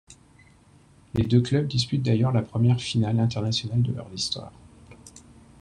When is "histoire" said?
4.11-4.51